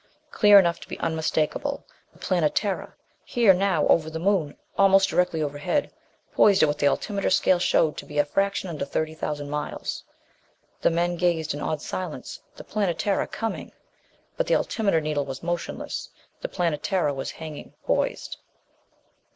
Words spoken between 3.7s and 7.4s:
over the Moon, almost directly overhead, poised at what the altimeter